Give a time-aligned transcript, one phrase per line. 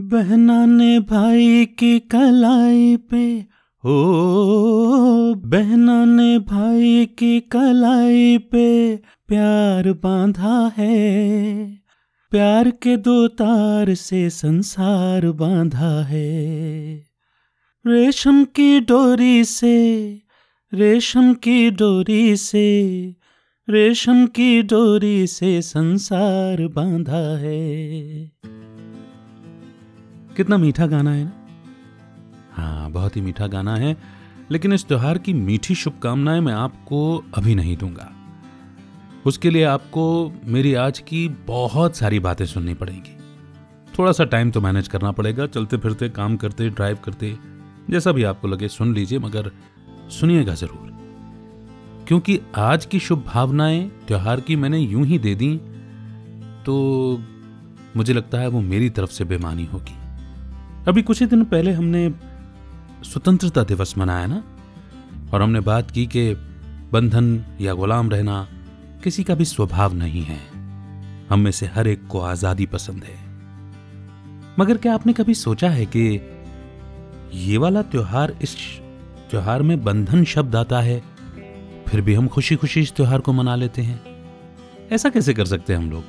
[0.00, 3.40] बहना ने भाई की कलाई पे।
[3.84, 11.54] ओ बहना ने भाई की कलाई पे प्यार बांधा है।
[12.30, 16.94] प्यार के दो तार से संसार बांधा है।
[17.86, 20.18] रेशम की डोरी से,
[20.74, 23.14] रेशम की डोरी से,
[23.70, 28.30] रेशम की डोरी से संसार बांधा है।
[30.40, 31.32] कितना मीठा गाना है ना?
[32.52, 33.96] हाँ बहुत ही मीठा गाना है,
[34.50, 37.00] लेकिन इस त्योहार की मीठी शुभकामनाएँ मैं आपको
[37.34, 38.10] अभी नहीं दूँगा।
[39.26, 40.04] उसके लिए आपको
[40.44, 43.16] मेरी आज की बहुत सारी बातें सुननी पड़ेंगी।
[43.98, 47.36] थोड़ा सा टाइम तो मैनेज करना पड़ेगा चलते फिरते काम करते ड्राइव करते,
[47.90, 49.50] जैसा भी आपको लगे सुन लीजिए, मगर
[50.10, 55.56] सुनिएगा ज़रूर। क्योंकि आज की शुभ भावनाएँ त्योहार की मैंने यूँ ही दे दी
[56.64, 57.22] तो
[57.96, 59.99] मुझे लगता है वो मेरी तरफ़ से बेमानी होगी।
[60.88, 62.14] अभी कुछ ही दिन पहले हमने
[63.04, 64.42] स्वतंत्रता दिवस मनाया ना?
[65.32, 66.34] और हमने बात की कि
[66.92, 68.48] बंधन या गुलाम रहना
[69.04, 70.38] किसी का भी स्वभाव नहीं है।
[71.30, 73.18] हम में से हर एक को आज़ादी पसंद है।
[74.58, 76.20] मगर क्या आपने कभी सोचा है कि
[77.34, 78.56] ये वाला त्योहार इस
[79.30, 81.02] त्योहार में बंधन शब्द आता है,
[81.88, 84.00] फिर भी हम खुशी खुशी इस त्योहार को मना लेते हैं?
[84.92, 86.04] ऐसा कैसे कर सकते हैं हम लोग?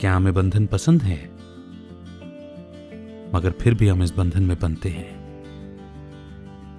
[0.00, 1.41] क्या हमें बंधन पसंद है?
[3.34, 5.10] मगर फिर भी हम इस बंधन में बनते हैं।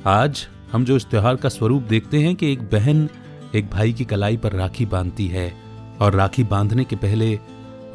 [0.06, 3.08] आज हम जो इस त्योहार का स्वरूप देखते हैं कि एक बहन
[3.56, 5.54] एक भाई की कलाई पर राखी बांधती है
[6.02, 7.40] और राखी बांधने के पहले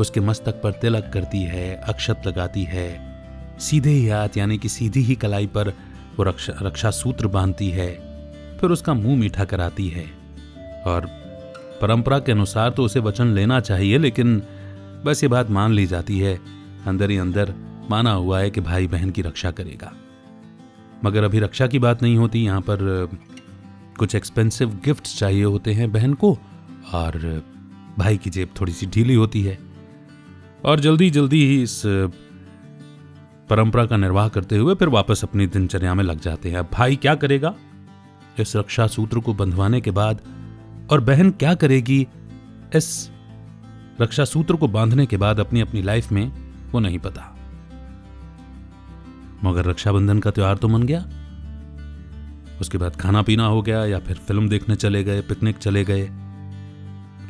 [0.00, 5.00] उसके मस्तक पर तिलक करती है, अक्षत लगाती है, सीधे ही हाथ यानी कि सीधी
[5.00, 5.68] ही कलाई पर
[6.16, 7.90] वो रक्षा रक्षा सूत्र बांधती है,
[8.58, 10.04] फिर उसका मुँह मीठा कराती है।
[10.86, 11.06] और
[11.80, 14.42] परंपरा के अनुसार तो उसे वचन लेना चाहिए, लेकिन
[15.04, 16.38] बस ये बात मान ली जाती है,
[16.86, 17.54] अंदर ही अंदर
[17.90, 19.92] माना हुआ है कि भाई बहन की रक्षा करेगा।
[21.04, 23.08] मगर अभी रक्षा की बात नहीं होती, यहाँ पर
[23.98, 26.38] कुछ एक्सपेंसिव गिफ्ट्स चाहिए होते हैं बहन को,
[26.92, 27.42] और
[27.98, 29.58] भाई की जेब थोड़ी सी ढीली होती है।
[30.64, 31.82] और जल्दी जल्दी ही इस
[33.48, 37.14] परंपरा का निर्वाह करते हुए फिर वापस अपनी दिनचर्या में लग जाते हैं। भाई क्या
[37.14, 37.54] करेगा?
[38.38, 40.20] इस रक्षा सूत्र को बंधवाने के बाद,
[40.90, 42.06] और बहन क्या करेगी?
[42.74, 43.10] इस
[44.00, 46.32] रक्षा सूत्र को बांधने के बाद अपनी अपनी लाइफ में
[46.72, 47.34] वो नहीं पता।
[49.44, 51.08] मगर रक्षाबंधन का त्यौहार तो मन गया।
[52.60, 56.10] उसके बाद खाना पीना हो गया या फिर फ़िल्म देखने चले गए, पिकनिक चले गए।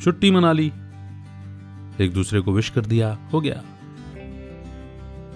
[0.01, 0.73] छुट्टी मना ली।
[2.01, 3.63] एक दूसरे को विश कर दिया, हो गया।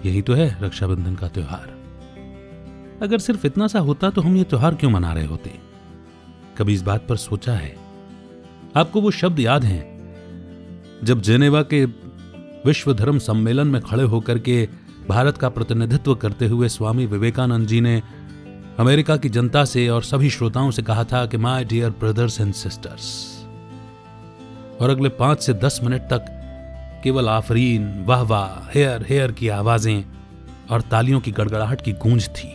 [0.05, 1.73] यही तो है रक्षाबंधन का त्योहार।
[3.01, 5.59] अगर सिर्फ़ इतना सा होता तो हम ये त्योहार क्यों मना रहे होते?
[6.57, 7.75] कभी इस बात पर सोचा है?
[8.75, 9.93] आपको वो शब्द याद हैं?
[11.03, 11.85] जब जेनेवा के
[12.65, 14.69] विश्व धर्म सम्मेलन में खड़े होकर के
[15.09, 18.01] भारत का प्रतिनिधित्व करते हुए स्वामी विवेकानंद जी ने
[18.79, 22.53] अमेरिका की जनता से और सभी श्रोताओं से कहा था कि my dear brothers and
[22.53, 23.11] sisters
[24.81, 26.25] और अगले पाँच से दस मिनट तक
[27.03, 30.05] केवल आफरीन वाह वाह हेयर हेयर की आवाज़ें
[30.71, 32.53] और तालियों की गड़गड़ाहट की गूंज थी,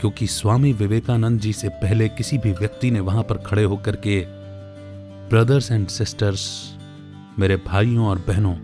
[0.00, 4.20] क्योंकि स्वामी विवेकानंद जी से पहले किसी भी व्यक्ति ने वहाँ पर खड़े होकर के
[5.30, 6.48] ब्रदर्स एंड सिस्टर्स
[7.38, 8.54] मेरे भाइयों और बहनों,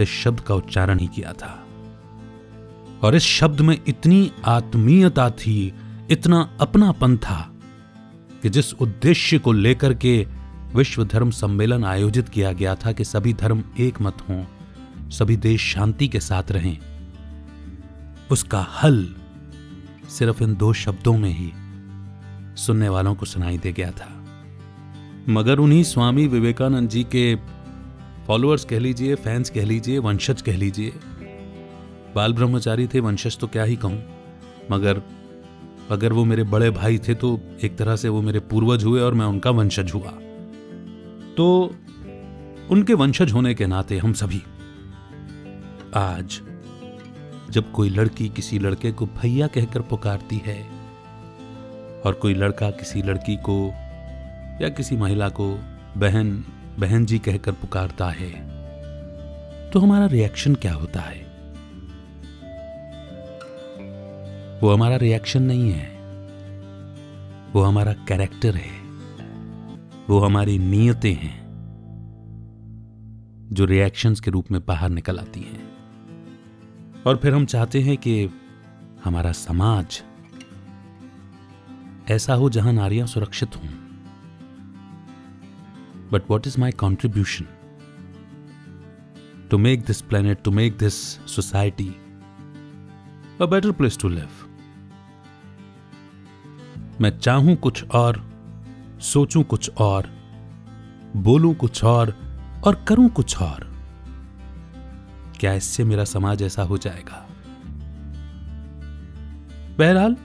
[0.00, 1.61] इस शब्द का उच्चारण ही किया था।
[3.02, 5.72] और इस शब्द में इतनी आत्मीयता थी,
[6.10, 7.40] इतना अपनापन था,
[8.42, 10.26] कि जिस उद्देश्य को लेकर के
[10.74, 14.44] विश्व धर्म सम्मेलन आयोजित किया गया था कि सभी धर्म एक मत हों,
[15.10, 16.78] सभी देश शांति के साथ रहें,
[18.30, 19.06] उसका हल
[20.08, 21.52] सिर्फ़ इन दो शब्दों में ही
[22.56, 24.08] सुनने वालों को सुनाई दे गया था।
[25.28, 27.34] मगर उन्हीं स्वामी विवेकानंद जी के
[28.26, 30.92] फॉलोअर्स कह लीजिए फैंस कह लीजिए, वंशज कह लीजिए
[32.14, 34.02] बाल ब्रह्मचारी थे, वंशज तो क्या ही कहूँ।
[34.70, 35.02] मगर
[35.90, 39.14] अगर वो मेरे बड़े भाई थे तो एक तरह से वो मेरे पूर्वज हुए और
[39.14, 40.10] मैं उनका वंशज हुआ।
[41.36, 41.74] तो
[42.70, 44.42] उनके वंशज होने के नाते हम सभी
[45.94, 46.40] आज
[47.50, 50.60] जब कोई लड़की किसी लड़के को भैया कहकर पुकारती है
[52.02, 53.56] और कोई लड़का किसी लड़की को
[54.62, 55.48] या किसी महिला को
[55.96, 56.32] बहन
[56.78, 58.30] बहन जी कहकर पुकारता है
[59.70, 61.21] तो हमारा रिएक्शन क्या होता है?
[64.62, 65.88] वो हमारा रिएक्शन नहीं है।
[67.52, 68.82] वो हमारा कैरेक्टर है।
[70.08, 71.42] वो हमारी नीयतें हैं,
[73.52, 75.72] जो रिएक्शंस के रूप में बाहर निकल आती हैं।
[77.06, 78.28] और फिर हम चाहते हैं कि
[79.04, 80.02] हमारा समाज
[82.10, 83.68] ऐसा हो जहाँ नारियाँ सुरक्षित हों।
[86.12, 87.46] But what is my contribution
[89.50, 91.96] to make this planet to make this society
[93.40, 94.51] a better place to live.
[97.02, 98.22] मैं चाहूँ कुछ और,
[99.00, 100.08] सोचूं कुछ और,
[101.16, 102.14] बोलूँ कुछ और
[102.66, 103.66] और करूँ कुछ और।
[105.40, 107.26] क्या इससे मेरा समाज ऐसा हो जाएगा?
[109.78, 110.16] बहरहाल,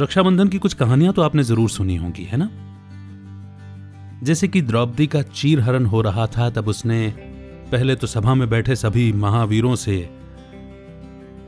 [0.00, 2.50] रक्षाबंधन की कुछ कहानियाँ तो आपने ज़रूर सुनी होंगी, है ना?
[4.22, 7.08] जैसे कि द्रौपदी का चीर हरण हो रहा था, तब उसने
[7.72, 10.10] पहले तो सभा में बैठे सभी महावीरों से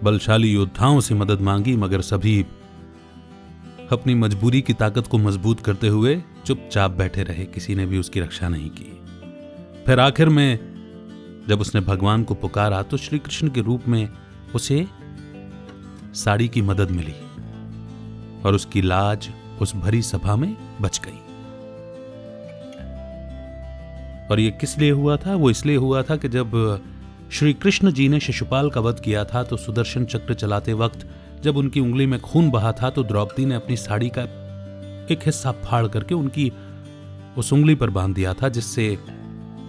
[0.04, 2.44] बलशाली योद्धाओं से मदद मांगी, मगर सभी
[3.92, 8.20] अपनी मजबूरी की ताकत को मज़बूत करते हुए चुपचाप बैठे रहे। किसी ने भी उसकी
[8.20, 9.00] रक्षा नहीं की।
[9.86, 10.58] फिर आखिर में,
[11.48, 14.08] जब उसने भगवान को पुकारा तो श्री कृष्ण के रूप में
[14.54, 14.86] उसे
[16.14, 17.14] साड़ी की मदद मिली
[18.42, 19.28] और उसकी लाज
[19.60, 21.18] उस भरी सभा में बच गई।
[24.30, 25.34] और ये किस लिए हुआ था?
[25.34, 26.80] वो इसलिए हुआ था कि जब
[27.32, 31.08] श्री कृष्ण जी ने शिशुपाल का वध किया था तो सुदर्शन चक्र चलाते वक्त
[31.44, 34.22] जब उनकी उंगली में खून बहा था तो द्रौपदी ने अपनी साड़ी का
[35.14, 36.52] एक हिस्सा फाड़ करके उनकी
[37.36, 38.98] उस उंगली पर बाँध दिया था, जिससे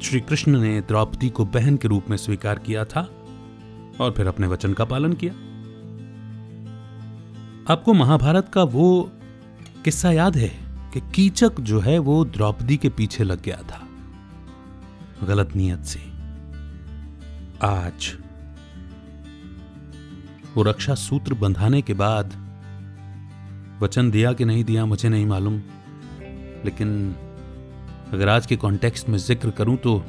[0.01, 3.01] श्री कृष्ण ने द्रौपदी को बहन के रूप में स्वीकार किया था
[4.01, 5.33] और फिर अपने वचन का पालन किया।
[7.73, 9.11] आपको महाभारत का वो
[9.85, 10.51] किस्सा याद है
[10.93, 13.87] कि कीचक जो है वो द्रौपदी के पीछे लग गया था।
[15.25, 15.99] गलत नियत से।
[17.67, 18.17] आज
[20.55, 22.33] वो रक्षा सूत्र बंधाने के बाद
[23.81, 25.61] वचन दिया कि नहीं दिया मुझे नहीं मालूम।
[26.65, 27.15] लेकिन
[28.13, 30.03] अगर आज के कॉन्टेक्स्ट में ज़िक्र करूँ तो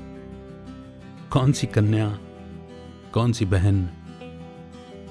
[1.31, 2.09] कौन सी कन्या,
[3.13, 3.83] कौन सी बहन,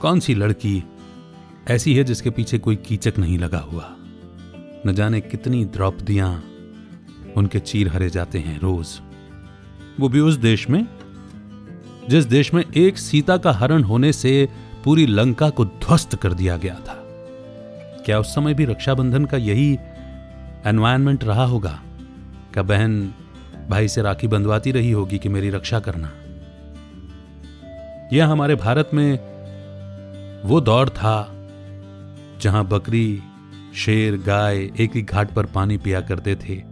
[0.01, 0.83] कौन सी लड़की
[1.69, 3.95] ऐसी है जिसके पीछे कोई कीचक नहीं लगा हुआ?
[4.85, 6.31] न जाने कितनी द्रौपदियाँ
[7.37, 8.99] उनके चीर हरे जाते हैं रोज।
[9.99, 10.85] वो भी उस देश में,
[12.09, 14.49] जिस देश में एक सीता का हरण होने से
[14.83, 16.99] पूरी लंका को ध्वस्त कर दिया गया था।
[18.05, 19.79] क्या उस समय भी रक्षाबंधन का यही
[20.65, 21.81] एनवायरमेंट रहा होगा?
[22.53, 23.13] क्या बहन
[23.69, 26.11] भाई से राखी बंधवाती रही होगी कि मेरी रक्षा करना?
[28.13, 29.33] यह हमारे भारत में
[30.45, 31.47] वो दौर था
[32.41, 33.23] जहाँ बकरी,
[33.75, 36.63] शेर, गाय एक ही घाट पर पानी पिया करते थे।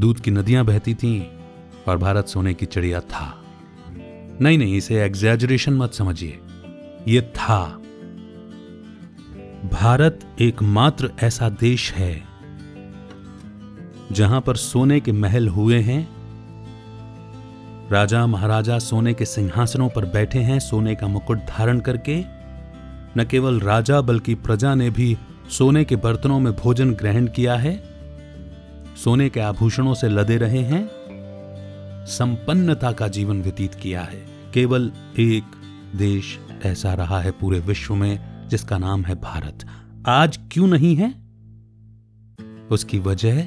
[0.00, 1.24] दूध की नदियाँ बहती थीं
[1.88, 3.42] और भारत सोने की चिड़िया था।
[4.42, 6.38] नहीं नहीं, इसे एग्जैजरेशन मत समझिए।
[7.08, 7.62] ये था।
[9.72, 12.22] भारत एकमात्र ऐसा देश है,
[14.12, 16.08] जहाँ पर सोने के महल हुए हैं,
[17.90, 22.18] राजा महाराजा सोने के सिंहासनों पर बैठे हैं, सोने का मुकुट धारण करके,
[23.16, 25.16] न केवल राजा बल्कि प्रजा ने भी
[25.50, 27.76] सोने के बर्तनों में भोजन ग्रहण किया है,
[29.04, 30.88] सोने के आभूषणों से लदे रहे हैं
[32.06, 35.44] संपन्नता का जीवन व्यतीत किया है। केवल एक
[35.96, 39.66] देश ऐसा रहा है पूरे विश्व में, जिसका नाम है भारत।
[40.08, 41.08] आज क्यों नहीं है?
[42.70, 43.46] उसकी वजह,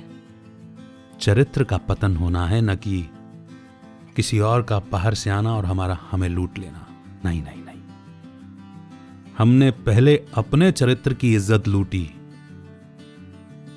[1.20, 3.10] चरित्र का पतन होना है, न कि
[4.16, 6.88] किसी और का बाहर से आना और हमारा हमें लूट लेना।
[7.26, 7.82] नहीं नहीं नहीं।
[9.38, 12.10] हमने पहले अपने चरित्र की इज़्ज़त लूटी।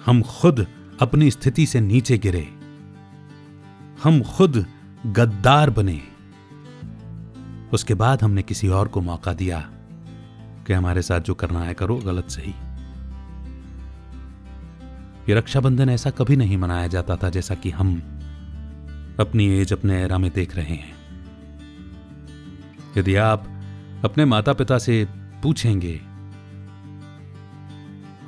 [0.06, 0.66] हम खुद
[1.00, 2.61] अपनी स्थिति से नीचे गिरे।
[4.04, 4.64] हम खुद
[5.06, 6.00] गद्दार बने।
[7.72, 9.58] उसके बाद हमने किसी और को मौका दिया
[10.66, 12.54] कि हमारे साथ जो करना है करो, गलत सही।
[15.28, 17.94] ये रक्षाबंधन ऐसा कभी नहीं मनाया जाता था जैसा कि हम
[19.20, 20.94] अपनी एज, अपने एरा में देख रहे हैं।
[22.96, 23.46] यदि आप
[24.04, 25.06] अपने माता पिता से
[25.42, 26.00] पूछेंगे,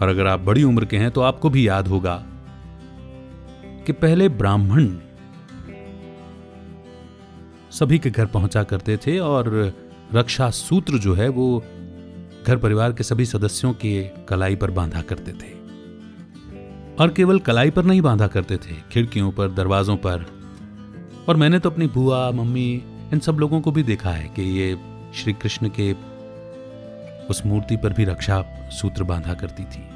[0.03, 2.15] और अगर आप बड़ी उम्र के हैं तो आपको भी याद होगा
[3.87, 4.87] कि पहले ब्राह्मण
[7.79, 9.73] सभी के घर पहुँचा करते थे और
[10.15, 11.65] रक्षा सूत्र जो है वो
[12.47, 15.53] घर परिवार के सभी सदस्यों के कलाई पर बांधा करते थे।
[17.01, 20.27] और केवल कलाई पर नहीं बांधा करते थे, खिड़कियों पर, दरवाजों पर।
[21.29, 24.79] और मैंने तो अपनी बुआ, मम्मी, इन सब लोगों को भी देखा है कि ये
[25.15, 25.93] श्री कृष्ण के
[27.27, 29.89] उस मूर्ति पर भी रक्षा सूत्र बांधा करती थी।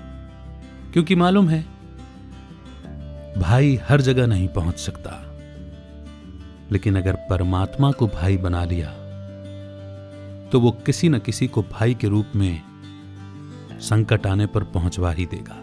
[0.93, 1.67] क्योंकि मालूम है,
[3.41, 5.28] भाई हर जगह नहीं पहुँच सकता।
[6.73, 8.89] लेकिन अगर परमात्मा को भाई बना लिया
[10.53, 12.63] तो वो किसी न किसी को भाई के रूप में
[13.81, 15.57] संकट आने पर पहुंचवा ही देगा।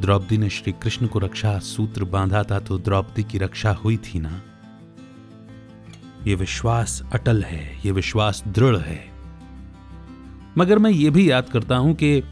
[0.00, 4.18] द्रौपदी ने श्री कृष्ण को रक्षा सूत्र बांधा था तो द्रौपदी की रक्षा हुई थी
[4.18, 4.42] ना?
[6.26, 9.04] यह विश्वास अटल है यह विश्वास दृढ़ है।
[10.58, 12.22] मगर मैं यह भी याद करता हूँ कि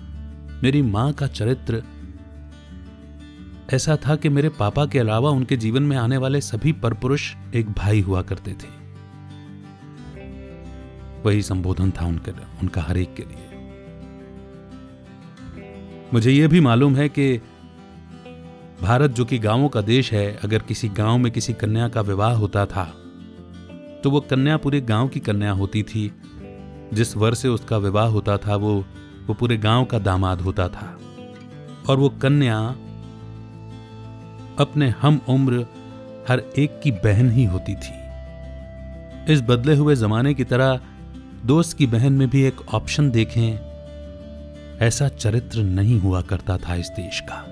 [0.63, 1.83] मेरी माँ का चरित्र
[3.71, 7.71] ऐसा था कि मेरे पापा के अलावा उनके जीवन में आने वाले सभी परपुरुष एक
[7.71, 8.71] भाई हुआ करते थे।
[11.25, 13.49] वही संबोधन था उनके, उनका हर एक के लिए।
[16.15, 17.39] मुझे यह भी मालूम है कि
[18.83, 22.35] भारत जो कि गाँवों का देश है, अगर किसी गाँव में किसी कन्या का विवाह
[22.35, 22.85] होता था
[24.05, 26.11] तो वो कन्या पूरे गाँव की कन्या होती थी।
[26.93, 28.85] जिस वर्ष से उसका विवाह होता था, वो
[29.27, 30.99] वो पूरे गाँव का दामाद होता था।
[31.89, 32.77] और वो कन्या
[34.63, 35.67] अपने हम उम्र
[36.29, 40.81] हर एक की बहन ही होती थी। इस बदले हुए जमाने की तरह
[41.47, 43.59] दोस्त की बहन में भी एक ऑप्शन देखें,
[44.79, 47.45] ऐसा चरित्र नहीं हुआ करता था इस देश का।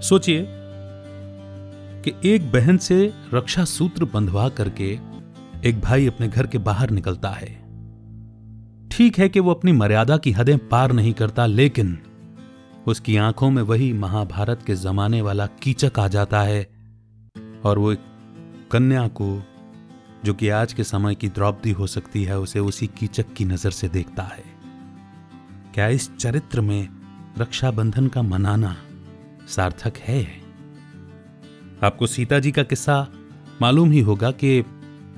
[0.00, 0.46] सोचिए
[2.04, 4.90] कि एक बहन से रक्षा सूत्र बंधवा करके
[5.64, 7.48] एक भाई अपने घर के बाहर निकलता है।
[8.90, 11.98] ठीक है कि वो अपनी मर्यादा की हदें पार नहीं करता, लेकिन
[12.90, 16.62] उसकी आँखों में वही महाभारत के जमाने वाला कीचक आ जाता है
[17.64, 18.00] और वो एक
[18.72, 19.42] कन्या को,
[20.24, 23.70] जो कि आज के समय की द्रौपदी हो सकती है, उसे उसी कीचक की नज़र
[23.70, 24.44] से देखता है।
[25.74, 26.88] क्या इस चरित्र में
[27.38, 28.76] रक्षाबंधन का मनाना
[29.48, 30.22] सार्थक है?
[31.82, 33.06] आपको सीता जी का किस्सा
[33.62, 34.62] मालूम ही होगा कि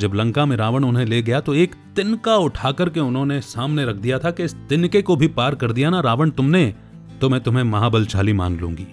[0.01, 3.97] जब लंका में रावण उन्हें ले गया तो एक तिनका उठाकर के उन्होंने सामने रख
[3.97, 6.75] दिया था कि इस तिनके को भी पार कर दिया ना, रावण तुमने
[7.23, 8.87] तो मैं तुम्हें महाबलशाली मान लूँगी।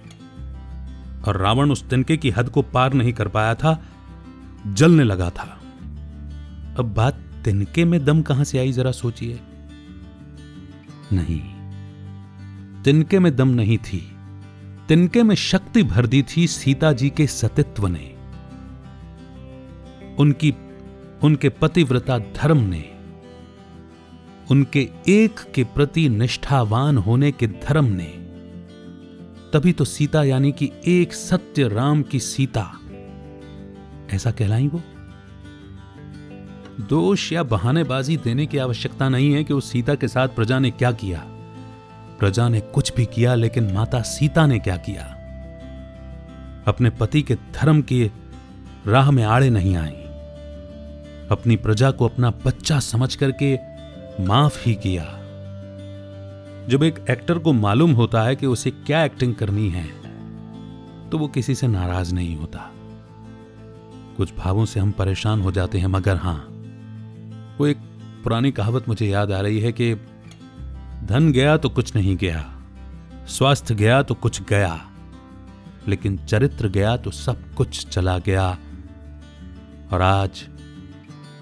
[1.27, 3.83] और रावण उस तिनके की हद को पार नहीं कर पाया था,
[4.67, 5.61] जलने लगा था।
[6.79, 7.13] अब बात
[7.45, 9.39] तिनके में दम कहाँ से आई, जरा सोचिए।
[11.13, 11.41] नहीं,
[12.83, 14.11] तिनके में दम नहीं थी।
[14.87, 18.15] तिनके में शक्ति भर दी थी सीता जी के सतित्व ने।
[20.19, 20.53] उनकी,
[21.23, 22.89] उनके पतिव्रता धर्म ने।
[24.51, 28.18] उनके एक के प्रति निष्ठावान होने के धर्म ने।
[29.53, 32.79] तभी तो सीता यानी कि एक सत्य राम की सीता।
[34.11, 34.81] ऐसा कहलाई वो?
[36.89, 40.71] दोष या बहानेबाजी देने की आवश्यकता नहीं है कि उस सीता के साथ प्रजा ने
[40.71, 41.19] क्या किया।
[42.19, 45.03] प्रजा ने कुछ भी किया, लेकिन माता सीता ने क्या किया?
[46.67, 48.11] अपने पति के धर्म के
[48.87, 49.95] राह में आड़े नहीं आई।
[51.31, 53.57] अपनी प्रजा को अपना बच्चा समझ करके
[54.23, 55.18] माफ़ ही किया।
[56.69, 59.85] जब एक एक्टर को मालूम होता है कि उसे क्या एक्टिंग करनी है
[61.09, 62.69] तो वो किसी से नाराज़ नहीं होता।
[64.17, 66.35] कुछ भावों से हम परेशान हो जाते हैं, मगर हाँ,
[67.59, 67.77] वो एक
[68.23, 69.93] पुरानी कहावत मुझे याद आ रही है कि
[71.05, 72.43] धन गया तो कुछ नहीं गया,
[73.27, 74.79] स्वास्थ्य गया तो कुछ गया,
[75.87, 78.47] लेकिन चरित्र गया तो सब कुछ चला गया।
[79.93, 80.45] और आज,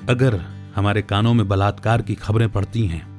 [0.10, 0.42] अगर
[0.76, 3.17] हमारे कानों में बलात्कार की खबरें पड़ती हैं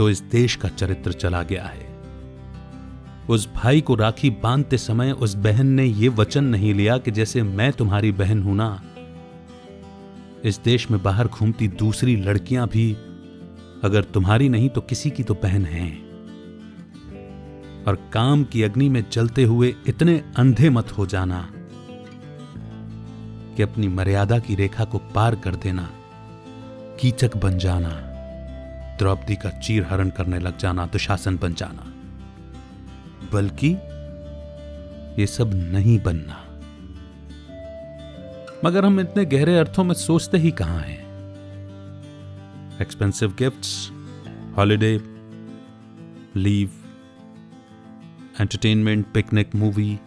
[0.00, 1.88] तो इस देश का चरित्र चला गया है।
[3.28, 7.42] उस भाई को राखी बांधते समय उस बहन ने यह वचन नहीं लिया कि जैसे
[7.42, 8.82] मैं तुम्हारी बहन हूँ ना।
[10.44, 12.92] इस देश में बाहर घूमती दूसरी लड़कियाँ भी
[13.84, 15.90] अगर तुम्हारी नहीं तो किसी की तो बहन है।
[17.84, 21.48] और काम की अग्नि में जलते हुए इतने अंधे मत हो जाना
[23.56, 25.90] कि अपनी मर्यादा की रेखा को पार कर देना,
[27.00, 28.09] कीचक बन जाना।
[29.00, 31.82] द्रौपदी का चीर हरण करने लग जाना दुशासन बन जाना।
[33.32, 33.68] बल्कि
[35.20, 36.46] ये सब नहीं बनना।
[38.64, 41.10] मगर हम इतने गहरे अर्थों में सोचते ही कहाँ हैं?
[42.82, 43.90] Expensive gifts
[44.56, 45.00] holiday
[46.36, 46.70] leave
[48.40, 49.98] entertainment picnic movie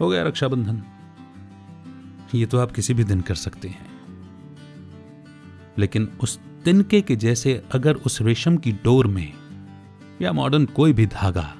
[0.00, 0.82] हो गया रक्षाबंधन।
[2.34, 3.86] ये तो आप किसी भी दिन कर सकते हैं।
[5.78, 9.32] लेकिन उस तिनके के जैसे अगर उस रेशम की डोर में
[10.22, 11.52] या मॉडर्न कोई भी धागा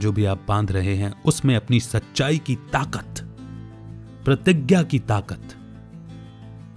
[0.00, 3.20] जो भी आप बाँध रहे हैं, उसमें अपनी सच्चाई की ताकत,
[4.24, 5.56] प्रतिज्ञा की ताकत,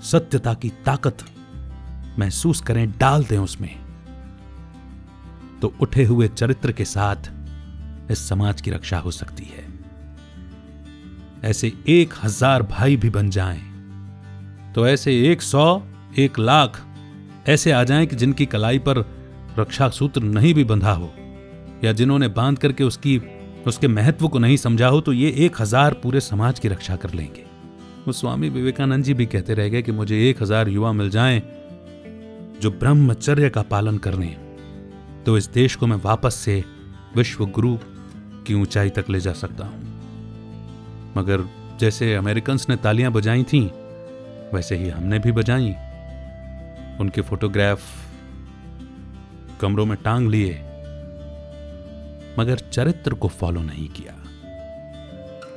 [0.04, 1.26] सत्यता की ताकत
[2.20, 3.76] महसूस करें, डाल दें उसमें।
[5.62, 7.32] तो उठे हुए चरित्र के साथ
[8.12, 9.68] इस समाज की रक्षा हो सकती है।
[11.44, 13.62] ऐसे एक हज़ार भाई भी बन जाएँ
[14.74, 15.82] तो ऐसे एक सौ,
[16.18, 16.82] एक लाख
[17.46, 18.98] ऐसे आ जाएँ कि जिनकी कलाई पर
[19.60, 21.12] रक्षा सूत्र नहीं भी बंधा हो,
[21.84, 23.18] या जिन्होंने बाँध करके उसकी,
[23.68, 27.14] उसके महत्व को नहीं समझा हो तो ये एक हज़ार पूरे समाज की रक्षा कर
[27.14, 27.46] लेंगे।
[28.08, 31.42] वो स्वामी विवेकानंद जी भी कहते रह गए कि मुझे एक हज़ार युवा मिल जाएँ
[32.62, 34.36] जो ब्रह्मचर्य का पालन करने
[35.26, 36.64] तो इस देश को मैं वापस से
[37.16, 37.78] विश्व गुरु
[38.48, 41.48] की ऊंचाई तक ले जा सकता हूँ। मगर
[41.80, 43.66] जैसे अमेरिकन ने तालियाँ बजाई थीं,
[44.54, 45.74] वैसे ही हमने भी बजाई।
[47.00, 47.82] उनके फोटोग्राफ
[49.62, 50.54] कमरों में टांग लिए,
[52.40, 54.14] मगर चरित्र को फॉलो नहीं किया।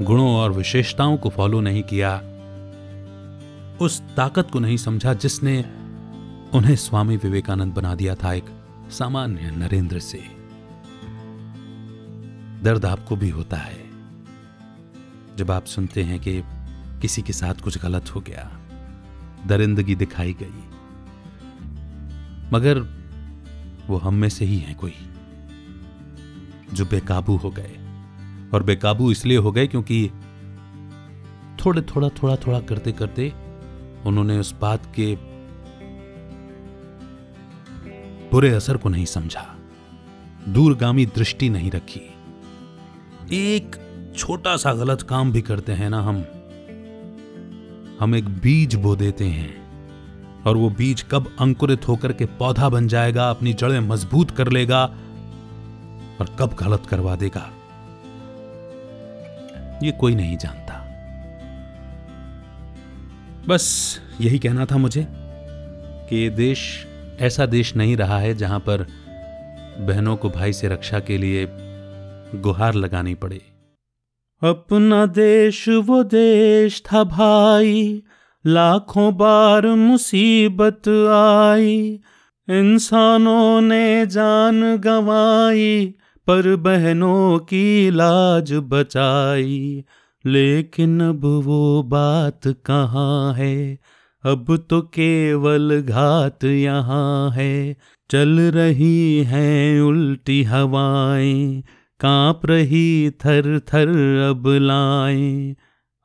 [0.02, 2.22] गुणों और विशेषताओं को फॉलो नहीं किया।
[3.80, 5.62] उस ताकत को नहीं समझा जिसने
[6.54, 8.44] उन्हें स्वामी विवेकानंद बना दिया था एक
[8.90, 10.22] सामान्य नरेंद्र से।
[12.62, 13.84] दर्द आपको भी होता है।
[15.36, 16.42] जब आप सुनते हैं कि
[17.00, 18.58] किसी के साथ कुछ गलत हो गया,
[19.46, 20.75] दरिंदगी दिखाई गई
[22.52, 22.80] मगर
[23.86, 24.94] वो हम में से ही है कोई,
[26.72, 27.76] जो बेकाबू हो गए।
[28.54, 30.10] और बेकाबू इसलिए हो गए क्योंकि
[31.64, 33.32] थोड़े, थोड़ा थोड़ा थोड़ा करते करते
[34.06, 35.16] उन्होंने उस बात के
[38.30, 39.56] बुरे असर को नहीं समझा।
[40.48, 42.00] दूरगामी दृष्टि नहीं रखी।
[43.32, 43.76] एक
[44.16, 46.24] छोटा सा गलत काम भी करते हैं ना हम।
[48.00, 49.65] हम एक बीज बो देते हैं।
[50.46, 54.84] और वो बीज कब अंकुरित होकर के पौधा बन जाएगा, अपनी जड़ें मज़बूत कर लेगा
[56.20, 57.50] और कब गलत करवा देगा।
[59.82, 60.82] ये कोई नहीं जानता।
[63.48, 63.66] बस
[64.20, 66.86] यही कहना था मुझे कि ये देश,
[67.20, 68.86] ऐसा देश नहीं रहा है जहाँ पर
[69.78, 71.46] बहनों को भाई से रक्षा के लिए
[72.40, 73.40] गुहार लगानी पड़े।
[74.42, 78.02] अपना देश वो देश था भाई
[78.46, 82.00] लाखों बार मुसीबत आई,
[82.50, 85.94] इंसानों ने जान गंवाई,
[86.26, 89.84] पर बहनों की लाज बचाई।
[90.26, 93.78] लेकिन अब वो बात कहाँ है?
[94.24, 97.76] अब तो केवल घात यहाँ है।
[98.10, 101.62] चल रही हैं उल्टी हवाएँ,
[102.00, 103.88] काँप रही थर थर
[104.30, 105.54] अब लाए।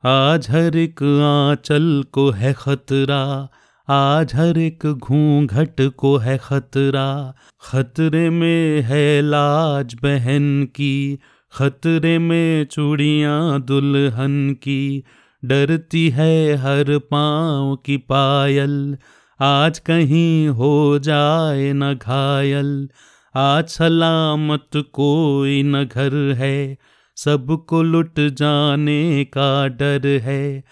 [0.04, 3.48] आज हर एक आंचल को है खतरा,
[3.88, 11.18] आज हर एक घूंघट को है खतरा। खतरे में है लाज बहन की,
[11.52, 15.04] खतरे में चूड़ियाँ दुल्हन की।
[15.44, 18.96] डरती है हर पाँव की पायल,
[19.40, 22.88] आज कहीं हो जाए न घायल।
[23.34, 26.78] आज सलामत कोई न घर है
[27.24, 30.64] सबको लुट जाने का डर है।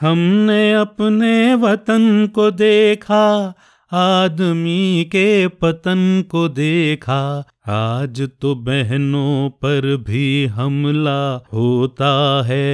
[0.00, 3.54] हमने अपने वतन को देखा,
[3.92, 12.66] आदमी के पतन को देखा। आज तो बहनों पर भी हमला होता है।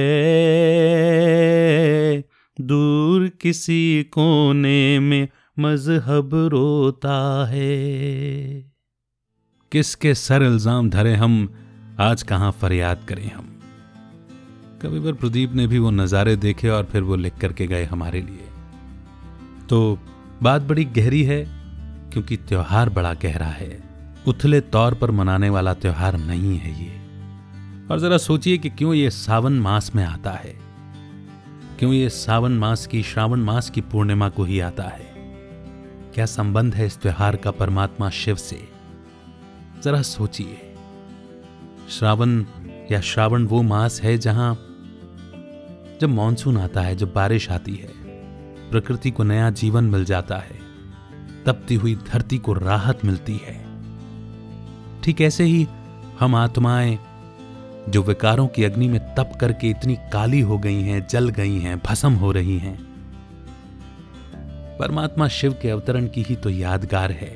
[2.61, 5.27] दूर किसी कोने में
[5.59, 7.75] मज़हब रोता है।
[9.71, 11.53] किसके सर इल्ज़ाम धरे हम
[11.99, 13.61] आज कहाँ फरियाद करें हम?
[14.81, 18.21] कभी बार प्रदीप ने भी वो नज़ारे देखे और फिर वो लिख करके गए हमारे
[18.21, 18.47] लिए।
[19.69, 19.99] तो
[20.43, 21.45] बात बड़ी गहरी है,
[22.13, 23.83] क्योंकि त्योहार बड़ा गहरा है।
[24.27, 26.91] उथले तौर पर मनाने वाला त्योहार नहीं है ये।
[27.87, 30.55] और जरा सोचिए कि क्यों ये सावन मास में आता है?
[31.79, 35.13] क्यों ये सावन मास की, श्रावण मास की पूर्णिमा को ही आता है?
[36.13, 38.69] क्या संबंध है इस त्योहार का परमात्मा शिव से?
[39.83, 40.64] जरा सोचिए।
[41.89, 42.43] श्रावण,
[42.91, 44.53] या श्रावण वो मास है जहाँ
[46.01, 47.89] जब मानसून आता है, जब बारिश आती है,
[48.71, 50.59] प्रकृति को नया जीवन मिल जाता है,
[51.45, 53.53] तपती हुई धरती को राहत मिलती है।
[55.01, 55.67] ठीक ऐसे ही
[56.19, 56.99] हम आत्माएँ,
[57.89, 61.81] जो विकारों की अग्नि में तप करके इतनी काली हो गई हैं, जल गई हैं,
[61.85, 62.77] भस्म हो रही हैं,
[64.79, 67.33] परमात्मा शिव के अवतरण की ही तो यादगार है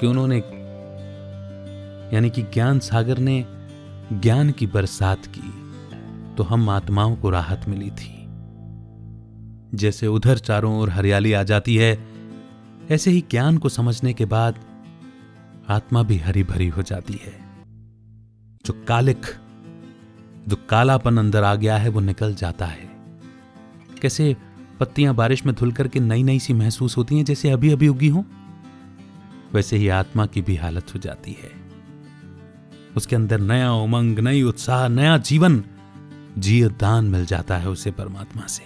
[0.00, 0.40] कि उन्होंने
[2.14, 3.44] यानी कि ज्ञान सागर ने
[4.12, 5.68] ज्ञान की बरसात की
[6.34, 8.18] तो हम आत्माओं को राहत मिली थी।
[9.76, 12.08] जैसे उधर चारों ओर हरियाली आ जाती है,
[12.90, 14.58] ऐसे ही ज्ञान को समझने के बाद
[15.68, 17.40] आत्मा भी हरी भरी हो जाती है।
[18.66, 19.26] जो कालिक,
[20.48, 22.90] जो कालापन अंदर आ गया है, वो निकल जाता है।
[24.02, 24.36] कैसे
[24.80, 28.08] पत्तियाँ बारिश में धुल करके नई नई सी महसूस होती हैं, जैसे अभी अभी उगी
[28.08, 28.22] हों?
[29.52, 31.67] वैसे ही आत्मा की भी हालत हो जाती है।
[32.98, 35.64] उसके अंदर नया उमंग, नई उत्साह, नया जीवन,
[36.38, 38.64] जीव दान मिल जाता है उसे परमात्मा से।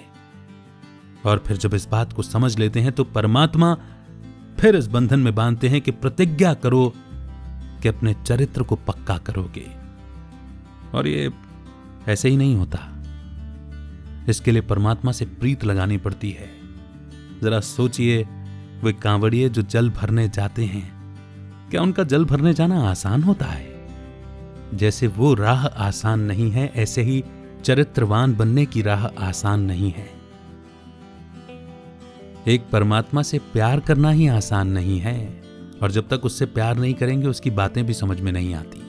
[1.29, 3.77] और फिर जब इस बात को समझ लेते हैं तो परमात्मा
[4.59, 6.93] फिर इस बंधन में बांधते हैं कि प्रतिज्ञा करो
[7.83, 9.67] कि अपने चरित्र को पक्का करोगे।
[10.95, 11.33] और ये
[12.09, 12.89] ऐसे ही नहीं होता।
[14.29, 16.51] इसके लिए परमात्मा से प्रीत लगानी पड़ती है।
[17.43, 18.23] जरा सोचिए,
[18.85, 21.03] वे कांवड़िए जो जल भरने जाते हैं,
[21.71, 23.72] क्या उनका जल भरने जाना आसान होता है?
[24.75, 27.25] जैसे वो राह आसान नहीं है, ऐसे ही
[27.65, 30.11] चरित्रवान बनने की राह आसान नहीं है।
[32.49, 35.43] एक परमात्मा से प्यार करना ही आसान नहीं है,
[35.83, 38.83] और जब तक उससे प्यार नहीं करेंगे, उसकी बातें भी समझ में नहीं आती।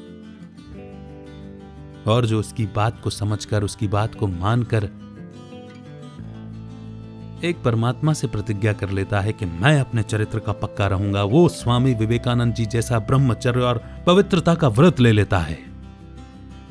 [2.07, 4.89] और जो उसकी बात को समझकर, उसकी बात को मानकर
[7.43, 11.49] एक परमात्मा से प्रतिज्ञा कर लेता है कि मैं अपने चरित्र का पक्का रहूँगा, वो
[11.49, 15.72] स्वामी विवेकानंद जी जैसा ब्रह्मचर्य और पवित्रता का व्रत ले लेता है।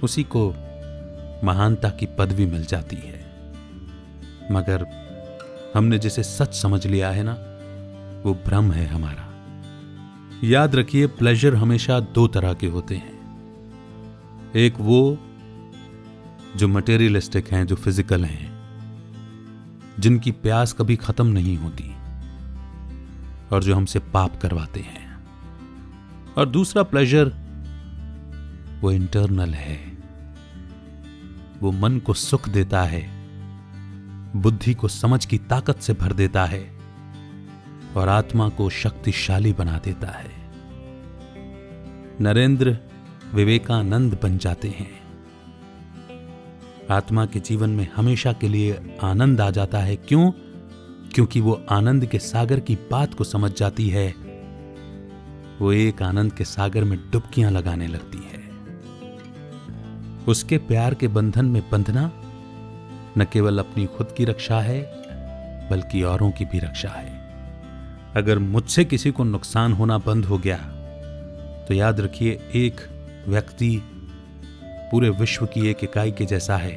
[0.02, 0.54] उसी को
[1.44, 3.24] महानता की पदवी मिल जाती है।
[4.50, 5.02] मगर
[5.74, 7.32] हमने जिसे सच समझ लिया है ना,
[8.22, 9.28] वो भ्रम है हमारा।
[10.44, 13.12] याद रखिए प्लेजर हमेशा दो तरह के होते हैं।
[14.56, 15.18] एक वो
[16.56, 18.52] जो मटेरियलिस्टिक हैं, जो फ़िज़िकल हैं,
[19.98, 21.94] जिनकी प्यास कभी खत्म नहीं होती
[23.52, 25.24] और जो हमसे पाप करवाते हैं।
[26.38, 27.32] और दूसरा प्लेजर
[28.80, 29.91] वो इंटरनल है।
[31.62, 33.26] वो मन को सुख देता है,
[34.36, 36.78] बुद्धि को समझ की ताकत से भर देता है
[37.96, 40.30] और आत्मा को शक्तिशाली बना देता है।
[42.20, 42.78] नरेंद्र
[43.34, 45.02] विवेकानंद बन जाते हैं।
[46.90, 50.30] आत्मा के जीवन में हमेशा के लिए आनंद आ जाता है। क्यों?
[51.14, 54.14] क्योंकि वो आनंद के सागर की बात को समझ जाती है।
[55.60, 58.41] वो एक आनंद के सागर में डुबकियाँ लगाने लगती है।
[60.28, 62.10] उसके प्यार के बंधन में बंधना
[63.18, 64.80] न केवल अपनी खुद की रक्षा है,
[65.70, 67.20] बल्कि औरों की भी रक्षा है।
[68.16, 70.56] अगर मुझसे किसी को नुकसान होना बंद हो गया
[71.68, 72.80] तो याद रखिए, एक
[73.28, 73.82] व्यक्ति
[74.64, 76.72] पूरे विश्व की एक इकाई के जैसा है।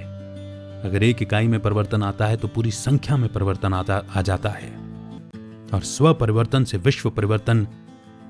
[0.83, 4.49] अगर एक इकाई में परिवर्तन आता है तो पूरी संख्या में परिवर्तन आता, आ जाता
[4.49, 4.69] है।
[5.73, 7.67] और स्व परिवर्तन से विश्व परिवर्तन,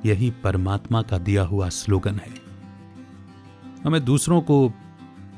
[0.06, 2.34] यही परमात्मा का दिया हुआ स्लोगन है।
[3.86, 4.72] हमें दूसरों को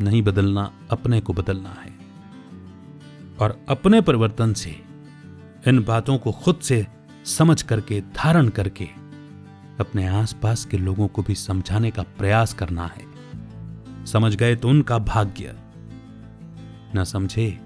[0.01, 1.97] नहीं बदलना, अपने को बदलना है।
[3.41, 4.81] और अपने परिवर्तन से,
[5.67, 6.87] इन बातों को खुद से
[7.25, 8.85] समझ करके, धारण करके,
[9.79, 13.07] अपने आसपास के लोगों को भी समझाने का प्रयास करना है।
[14.05, 15.55] समझ गए तो उनका भाग्य।
[16.95, 17.59] न समझे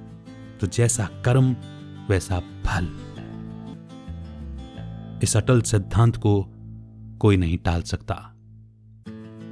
[0.62, 1.56] तो जैसा कर्म,
[2.10, 3.00] वैसा फल।
[5.24, 6.48] इस अटल सिद्धांत को
[7.20, 8.34] कोई नहीं टाल सकता।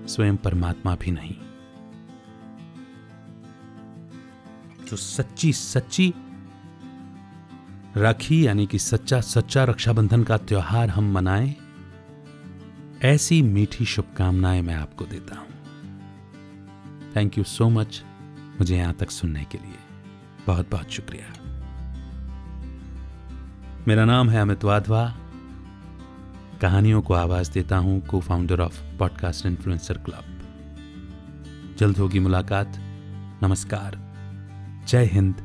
[0.08, 1.36] स्वयं परमात्मा भी नहीं।
[4.90, 6.14] तो सच्ची सच्ची
[7.98, 11.56] राखी, यानी कि सच्चा सच्चा रक्षाबंधन का त्योहार हम मनाएँ,
[13.04, 15.48] ऐसी मीठी शुभकामनाएँ मैं आपको देता हूँ।
[17.16, 18.04] थैंक यू सो मच
[18.60, 19.78] मुझे यहाँ तक सुनने के लिए
[20.48, 21.34] बहुत बहुत शुक्रिया।
[23.88, 25.16] मेरा नाम है अमित वाधवा।
[26.62, 30.36] कहानियों को आवाज़ देता हूँ को founder of podcast influencer club
[31.78, 32.74] जल्द होगी मुलाकात।
[33.44, 34.09] नमस्कार।
[34.90, 35.36] जय हिंद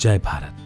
[0.00, 0.59] जय भारत।